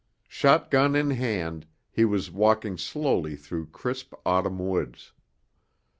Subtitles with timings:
[0.27, 5.13] Shotgun in hand, he was walking slowly through crisp autumn woods.